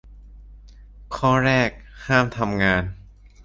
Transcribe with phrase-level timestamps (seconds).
[1.15, 1.69] ข้อแรก
[2.07, 2.83] ห้ามทำงาน